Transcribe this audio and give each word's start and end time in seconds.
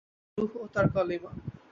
তাঁর 0.35 0.37
রূহ 0.37 0.51
ও 0.55 0.65
তাঁর 0.73 0.87
কালিমা। 0.93 1.31